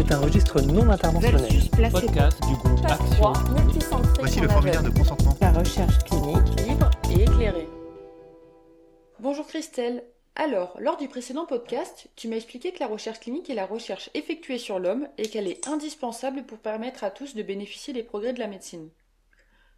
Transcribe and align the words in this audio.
C'est 0.00 0.14
un 0.14 0.18
registre 0.20 0.62
non 0.62 0.88
interventionnel. 0.88 1.92
Podcast 1.92 2.40
du 2.48 2.54
groupe 2.54 2.80
Phase 2.80 2.92
Action. 2.92 3.16
3, 3.16 3.32
multicentré 3.50 4.12
Voici 4.18 4.40
le 4.40 4.48
formulaire 4.48 4.82
de 4.82 4.88
consentement. 4.88 5.36
La 5.42 5.52
recherche 5.52 5.98
clinique 6.04 6.60
libre 6.66 6.90
et 7.10 7.22
éclairée. 7.24 7.68
Bonjour 9.18 9.46
Christelle. 9.46 10.02
Alors, 10.36 10.74
lors 10.80 10.96
du 10.96 11.06
précédent 11.06 11.44
podcast, 11.44 12.08
tu 12.16 12.28
m'as 12.28 12.36
expliqué 12.36 12.72
que 12.72 12.80
la 12.80 12.86
recherche 12.86 13.20
clinique 13.20 13.50
est 13.50 13.54
la 13.54 13.66
recherche 13.66 14.08
effectuée 14.14 14.56
sur 14.56 14.78
l'homme 14.78 15.06
et 15.18 15.28
qu'elle 15.28 15.46
est 15.46 15.68
indispensable 15.68 16.44
pour 16.44 16.60
permettre 16.60 17.04
à 17.04 17.10
tous 17.10 17.34
de 17.34 17.42
bénéficier 17.42 17.92
des 17.92 18.02
progrès 18.02 18.32
de 18.32 18.40
la 18.40 18.46
médecine. 18.46 18.88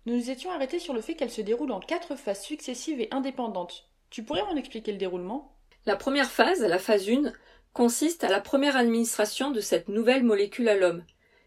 Nous 0.06 0.14
nous 0.14 0.30
étions 0.30 0.52
arrêtés 0.52 0.78
sur 0.78 0.94
le 0.94 1.00
fait 1.00 1.14
qu'elle 1.14 1.30
se 1.30 1.42
déroule 1.42 1.72
en 1.72 1.80
quatre 1.80 2.14
phases 2.14 2.42
successives 2.42 3.00
et 3.00 3.08
indépendantes. 3.10 3.88
Tu 4.08 4.22
pourrais 4.22 4.44
m'en 4.44 4.54
expliquer 4.54 4.92
le 4.92 4.98
déroulement? 4.98 5.56
La 5.84 5.96
première 5.96 6.30
phase, 6.30 6.60
la 6.60 6.78
phase 6.78 7.08
1, 7.08 7.32
consiste 7.72 8.24
à 8.24 8.28
la 8.28 8.40
première 8.40 8.76
administration 8.76 9.50
de 9.50 9.60
cette 9.60 9.88
nouvelle 9.88 10.24
molécule 10.24 10.68
à 10.68 10.76
l'homme. 10.76 11.04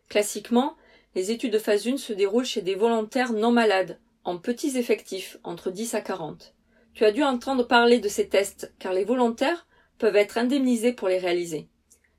Classiquement, 0.09 0.75
les 1.13 1.31
études 1.31 1.53
de 1.53 1.59
phase 1.59 1.87
1 1.87 1.97
se 1.97 2.13
déroulent 2.13 2.45
chez 2.45 2.61
des 2.61 2.75
volontaires 2.75 3.33
non 3.33 3.51
malades, 3.51 3.99
en 4.23 4.37
petits 4.37 4.77
effectifs, 4.77 5.37
entre 5.43 5.71
10 5.71 5.95
à 5.95 6.01
40. 6.01 6.53
Tu 6.93 7.05
as 7.05 7.11
dû 7.11 7.23
entendre 7.23 7.67
parler 7.67 7.99
de 7.99 8.09
ces 8.09 8.27
tests, 8.27 8.73
car 8.79 8.93
les 8.93 9.03
volontaires 9.03 9.67
peuvent 9.97 10.15
être 10.15 10.37
indemnisés 10.37 10.93
pour 10.93 11.07
les 11.07 11.19
réaliser. 11.19 11.67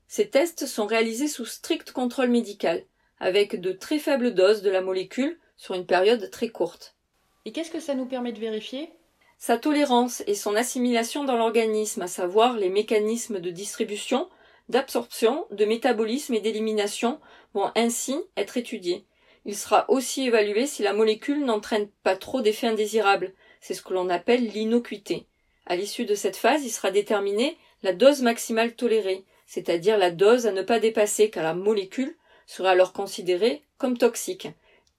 Ces 0.09 0.29
tests 0.31 0.67
sont 0.67 0.87
réalisés 0.87 1.29
sous 1.29 1.45
strict 1.45 1.91
contrôle 1.93 2.31
médical, 2.31 2.85
avec 3.19 3.61
de 3.61 3.73
très 3.73 3.99
faibles 3.99 4.35
doses 4.35 4.63
de 4.63 4.71
la 4.71 4.81
molécule 4.81 5.39
sur 5.57 5.75
une 5.75 5.87
période 5.87 6.31
très 6.31 6.49
courte. 6.49 6.97
Et 7.45 7.53
qu'est-ce 7.53 7.71
que 7.71 7.81
ça 7.81 7.95
nous 7.95 8.07
permet 8.07 8.33
de 8.33 8.41
vérifier? 8.41 8.91
Sa 9.39 9.59
tolérance 9.59 10.23
et 10.27 10.35
son 10.35 10.57
assimilation 10.57 11.25
dans 11.25 11.37
l'organisme, 11.37 12.03
à 12.03 12.07
savoir 12.07 12.57
les 12.57 12.71
mécanismes 12.71 13.39
de 13.39 13.51
distribution, 13.51 14.29
d'absorption, 14.69 15.47
de 15.51 15.65
métabolisme 15.65 16.35
et 16.35 16.41
d'élimination, 16.41 17.21
vont 17.55 17.71
ainsi 17.77 18.17
être 18.37 18.57
étudiés. 18.57 19.05
Il 19.45 19.57
sera 19.57 19.89
aussi 19.89 20.27
évalué 20.27 20.67
si 20.67 20.83
la 20.83 20.93
molécule 20.93 21.45
n'entraîne 21.45 21.89
pas 22.03 22.17
trop 22.17 22.41
d'effets 22.41 22.67
indésirables. 22.67 23.33
C'est 23.61 23.75
ce 23.75 23.83
que 23.83 23.95
l'on 23.95 24.09
appelle 24.09 24.49
l'innocuité. 24.49 25.27
À 25.67 25.77
l'issue 25.77 26.05
de 26.05 26.15
cette 26.15 26.37
phase, 26.37 26.65
il 26.65 26.71
sera 26.71 26.91
déterminé 26.91 27.57
la 27.83 27.93
dose 27.93 28.23
maximale 28.23 28.75
tolérée, 28.75 29.25
c'est-à-dire 29.47 29.99
la 29.99 30.11
dose 30.11 30.47
à 30.47 30.53
ne 30.53 30.63
pas 30.63 30.81
dépasser 30.81 31.31
car 31.31 31.45
la 31.45 31.55
molécule 31.55 32.17
sera 32.47 32.71
alors 32.71 32.93
considérée 32.93 33.63
comme 33.79 33.99
toxique. 33.99 34.49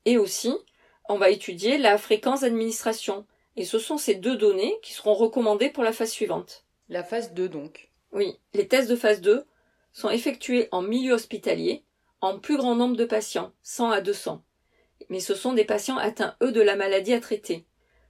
Et 0.06 0.18
aussi, 0.18 0.54
on 1.10 1.18
va 1.18 1.30
étudier 1.30 1.78
la 1.78 1.98
fréquence 1.98 2.42
d'administration, 2.42 3.26
et 3.58 3.66
ce 3.66 3.80
sont 3.80 3.98
ces 3.98 4.16
deux 4.16 4.38
données 4.38 4.78
qui 4.82 4.94
seront 4.94 5.16
recommandées 5.16 5.70
pour 5.70 5.84
la 5.84 5.92
phase 5.92 6.12
suivante. 6.12 6.66
La 6.90 7.04
phase 7.04 7.34
2 7.34 7.50
donc. 7.50 7.92
Oui, 8.14 8.40
les 8.54 8.68
tests 8.68 8.90
de 8.90 8.96
phase 8.96 9.20
2 9.20 9.46
sont 9.92 10.10
effectués 10.10 10.70
en 10.72 10.82
milieu 10.82 11.14
hospitalier, 11.14 11.84
en 12.22 12.40
plus 12.40 12.56
grand 12.56 12.76
nombre 12.76 12.96
de 12.96 13.04
patients, 13.04 13.52
100 13.64 13.92
à 13.92 14.02
200. 14.02 14.44
Mais 15.10 15.20
ce 15.20 15.36
sont 15.36 15.54
des 15.54 15.66
patients 15.66 15.98
atteints, 15.98 16.36
eux, 16.42 16.52
de 16.52 16.62
la 16.62 16.76
maladie 16.76 17.14
à 17.14 17.20
traiter. 17.20 17.66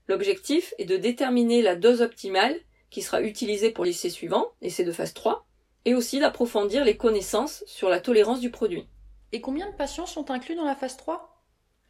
L'objectif 0.06 0.74
est 0.78 0.84
de 0.84 0.96
déterminer 0.96 1.62
la 1.62 1.76
dose 1.76 2.02
optimale 2.02 2.58
qui 2.90 3.02
sera 3.02 3.22
utilisée 3.22 3.70
pour 3.70 3.84
l'essai 3.84 4.10
suivant, 4.10 4.52
l'essai 4.62 4.84
de 4.84 4.92
phase 4.92 5.14
3, 5.14 5.46
et 5.84 5.94
aussi 5.94 6.20
d'approfondir 6.20 6.84
les 6.84 6.96
connaissances 6.96 7.64
sur 7.66 7.88
la 7.88 8.00
tolérance 8.00 8.40
du 8.40 8.50
produit. 8.50 8.86
Et 9.32 9.40
combien 9.40 9.70
de 9.70 9.76
patients 9.76 10.06
sont 10.06 10.30
inclus 10.30 10.54
dans 10.54 10.64
la 10.64 10.74
phase 10.74 10.96
3 10.96 11.27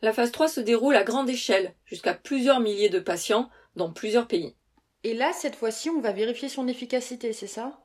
La 0.01 0.13
phase 0.13 0.31
3 0.31 0.49
se 0.49 0.61
déroule 0.61 0.95
à 0.95 1.03
grande 1.03 1.29
échelle, 1.29 1.75
jusqu'à 1.85 2.15
plusieurs 2.15 2.61
milliers 2.61 2.89
de 2.89 3.01
patients 3.01 3.51
dans 3.75 3.93
plusieurs 3.93 4.29
pays. 4.29 4.55
Et 5.05 5.15
là, 5.15 5.33
cette 5.33 5.57
fois-ci, 5.57 5.91
on 5.91 6.01
va 6.01 6.13
vérifier 6.13 6.49
son 6.49 6.69
efficacité, 6.69 7.33
c'est 7.33 7.47
ça? 7.47 7.81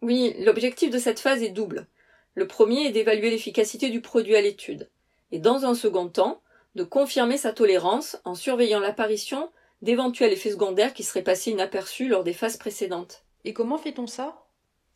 Oui, 0.00 0.34
l'objectif 0.40 0.90
de 0.90 0.98
cette 0.98 1.20
phase 1.20 1.42
est 1.42 1.50
double. 1.50 1.86
Le 2.34 2.46
premier 2.46 2.86
est 2.86 2.92
d'évaluer 2.92 3.30
l'efficacité 3.30 3.90
du 3.90 4.00
produit 4.00 4.36
à 4.36 4.40
l'étude, 4.40 4.90
et 5.32 5.38
dans 5.38 5.66
un 5.66 5.74
second 5.74 6.08
temps, 6.08 6.40
de 6.74 6.82
confirmer 6.82 7.36
sa 7.36 7.52
tolérance 7.52 8.18
en 8.24 8.34
surveillant 8.34 8.80
l'apparition 8.80 9.50
d'éventuels 9.82 10.32
effets 10.32 10.50
secondaires 10.50 10.94
qui 10.94 11.02
seraient 11.02 11.22
passés 11.22 11.50
inaperçus 11.50 12.08
lors 12.08 12.24
des 12.24 12.32
phases 12.32 12.56
précédentes. 12.56 13.24
Et 13.44 13.52
comment 13.52 13.78
fait-on 13.78 14.06
ça? 14.06 14.44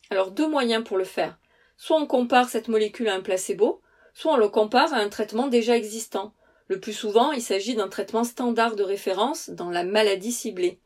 Alors 0.09 0.31
deux 0.31 0.47
moyens 0.47 0.83
pour 0.83 0.97
le 0.97 1.03
faire. 1.03 1.39
Soit 1.77 1.97
on 1.97 2.07
compare 2.07 2.49
cette 2.49 2.67
molécule 2.67 3.07
à 3.07 3.15
un 3.15 3.21
placebo, 3.21 3.81
soit 4.13 4.33
on 4.33 4.37
le 4.37 4.49
compare 4.49 4.93
à 4.93 4.97
un 4.97 5.09
traitement 5.09 5.47
déjà 5.47 5.77
existant. 5.77 6.33
Le 6.69 6.79
plus 6.79 6.93
souvent, 6.93 7.31
il 7.31 7.41
s'agit 7.41 7.75
d'un 7.75 7.87
traitement 7.87 8.23
standard 8.23 8.75
de 8.75 8.83
référence 8.83 9.49
dans 9.49 9.71
la 9.71 9.83
maladie 9.83 10.31
ciblée. 10.31 10.79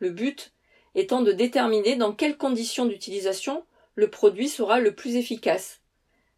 Le 0.00 0.10
but 0.10 0.52
étant 0.96 1.22
de 1.22 1.30
déterminer 1.30 1.94
dans 1.94 2.12
quelles 2.12 2.36
conditions 2.36 2.84
d'utilisation 2.84 3.64
le 3.94 4.10
produit 4.10 4.48
sera 4.48 4.80
le 4.80 4.94
plus 4.94 5.14
efficace. 5.14 5.80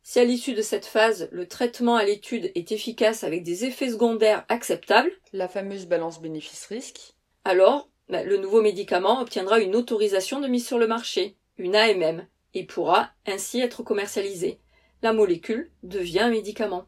Si 0.03 0.19
à 0.19 0.25
l'issue 0.25 0.53
de 0.53 0.63
cette 0.63 0.85
phase, 0.85 1.29
le 1.33 1.47
traitement 1.47 1.97
à 1.97 2.05
l'étude 2.05 2.53
est 2.55 2.71
efficace 2.73 3.25
avec 3.25 3.45
des 3.45 3.65
effets 3.65 3.91
secondaires 3.91 4.45
acceptables, 4.49 5.13
La 5.33 5.49
fameuse 5.49 5.87
balance 5.87 6.21
bénéfice-risque. 6.21 7.15
alors 7.45 7.89
ben, 8.09 8.27
le 8.27 8.37
nouveau 8.37 8.61
médicament 8.61 9.23
obtiendra 9.23 9.61
une 9.61 9.77
autorisation 9.77 10.41
de 10.41 10.49
mise 10.49 10.67
sur 10.67 10.79
le 10.79 10.87
marché, 10.87 11.37
une 11.57 11.75
AMM, 11.77 12.27
et 12.53 12.67
pourra 12.67 13.11
ainsi 13.27 13.61
être 13.61 13.83
commercialisé. 13.83 14.59
La 15.03 15.15
molécule 15.15 15.71
devient 15.83 16.21
un 16.21 16.31
médicament. 16.31 16.85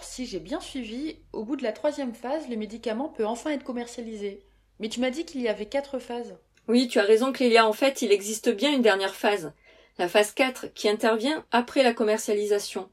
Si 0.00 0.26
j'ai 0.26 0.40
bien 0.40 0.60
suivi, 0.60 1.16
au 1.32 1.44
bout 1.44 1.56
de 1.56 1.62
la 1.62 1.72
troisième 1.72 2.14
phase, 2.14 2.48
le 2.48 2.56
médicament 2.56 3.08
peut 3.08 3.26
enfin 3.26 3.50
être 3.50 3.64
commercialisé. 3.64 4.42
Mais 4.80 4.88
tu 4.88 5.00
m'as 5.00 5.10
dit 5.10 5.24
qu'il 5.24 5.40
y 5.40 5.48
avait 5.48 5.66
quatre 5.66 5.98
phases. 5.98 6.36
Oui, 6.68 6.88
tu 6.88 6.98
as 6.98 7.04
raison 7.04 7.32
Clélia, 7.32 7.66
en 7.66 7.72
fait 7.72 8.02
il 8.02 8.12
existe 8.12 8.48
bien 8.48 8.72
une 8.72 8.82
dernière 8.82 9.14
phase, 9.14 9.52
la 9.98 10.08
phase 10.08 10.32
4, 10.32 10.72
qui 10.74 10.88
intervient 10.88 11.44
après 11.50 11.82
la 11.82 11.92
commercialisation. 11.92 12.88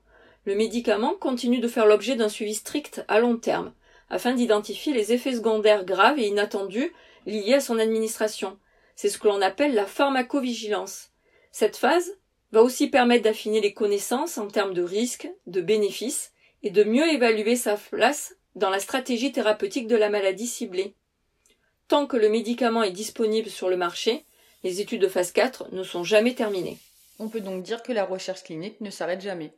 Le 0.45 0.55
médicament 0.55 1.13
continue 1.13 1.59
de 1.59 1.67
faire 1.67 1.85
l'objet 1.85 2.15
d'un 2.15 2.29
suivi 2.29 2.53
strict 2.53 3.03
à 3.07 3.19
long 3.19 3.37
terme, 3.37 3.73
afin 4.09 4.33
d'identifier 4.33 4.93
les 4.93 5.13
effets 5.13 5.35
secondaires 5.35 5.85
graves 5.85 6.19
et 6.19 6.27
inattendus 6.27 6.91
liés 7.25 7.55
à 7.55 7.61
son 7.61 7.79
administration. 7.79 8.57
C'est 8.95 9.09
ce 9.09 9.17
que 9.17 9.27
l'on 9.27 9.41
appelle 9.41 9.73
la 9.73 9.85
pharmacovigilance. 9.85 11.11
Cette 11.51 11.77
phase 11.77 12.17
va 12.51 12.61
aussi 12.61 12.87
permettre 12.89 13.23
d'affiner 13.23 13.61
les 13.61 13.73
connaissances 13.73 14.37
en 14.37 14.47
termes 14.47 14.73
de 14.73 14.83
risques, 14.83 15.29
de 15.47 15.61
bénéfices, 15.61 16.33
et 16.63 16.69
de 16.69 16.83
mieux 16.83 17.07
évaluer 17.11 17.55
sa 17.55 17.77
place 17.77 18.35
dans 18.55 18.69
la 18.69 18.79
stratégie 18.79 19.31
thérapeutique 19.31 19.87
de 19.87 19.95
la 19.95 20.09
maladie 20.09 20.47
ciblée. 20.47 20.95
Tant 21.87 22.07
que 22.07 22.17
le 22.17 22.29
médicament 22.29 22.83
est 22.83 22.91
disponible 22.91 23.49
sur 23.49 23.69
le 23.69 23.77
marché, 23.77 24.25
les 24.63 24.81
études 24.81 25.01
de 25.01 25.07
phase 25.07 25.31
4 25.31 25.73
ne 25.73 25.83
sont 25.83 26.03
jamais 26.03 26.35
terminées. 26.35 26.77
On 27.19 27.29
peut 27.29 27.41
donc 27.41 27.63
dire 27.63 27.83
que 27.83 27.91
la 27.91 28.05
recherche 28.05 28.43
clinique 28.43 28.79
ne 28.81 28.89
s'arrête 28.89 29.21
jamais. 29.21 29.53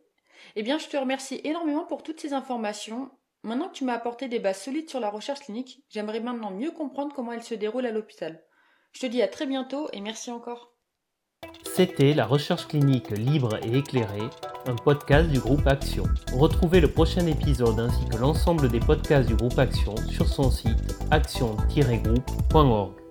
Eh 0.55 0.63
bien, 0.63 0.77
je 0.77 0.87
te 0.87 0.97
remercie 0.97 1.41
énormément 1.43 1.85
pour 1.85 2.03
toutes 2.03 2.19
ces 2.19 2.33
informations. 2.33 3.09
Maintenant 3.43 3.69
que 3.69 3.75
tu 3.75 3.83
m'as 3.83 3.93
apporté 3.93 4.27
des 4.27 4.39
bases 4.39 4.61
solides 4.61 4.89
sur 4.89 4.99
la 4.99 5.09
recherche 5.09 5.41
clinique, 5.41 5.83
j'aimerais 5.89 6.19
maintenant 6.19 6.51
mieux 6.51 6.71
comprendre 6.71 7.13
comment 7.13 7.33
elle 7.33 7.43
se 7.43 7.55
déroule 7.55 7.85
à 7.85 7.91
l'hôpital. 7.91 8.43
Je 8.91 9.01
te 9.01 9.05
dis 9.05 9.21
à 9.21 9.27
très 9.27 9.45
bientôt 9.45 9.89
et 9.91 10.01
merci 10.01 10.31
encore. 10.31 10.72
C'était 11.75 12.13
la 12.13 12.27
recherche 12.27 12.67
clinique 12.67 13.09
libre 13.17 13.57
et 13.63 13.79
éclairée, 13.79 14.29
un 14.67 14.75
podcast 14.75 15.27
du 15.31 15.39
groupe 15.39 15.65
Action. 15.65 16.03
Retrouvez 16.31 16.79
le 16.79 16.87
prochain 16.87 17.25
épisode 17.25 17.79
ainsi 17.79 18.05
que 18.11 18.17
l'ensemble 18.17 18.69
des 18.69 18.79
podcasts 18.79 19.27
du 19.27 19.33
groupe 19.33 19.57
Action 19.57 19.95
sur 20.07 20.27
son 20.27 20.51
site 20.51 20.95
action-groupe.org. 21.09 23.02